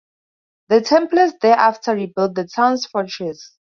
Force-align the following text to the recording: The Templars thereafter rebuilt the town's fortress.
The 0.69 0.81
Templars 0.81 1.33
thereafter 1.43 1.93
rebuilt 1.93 2.33
the 2.33 2.47
town's 2.47 2.87
fortress. 2.87 3.51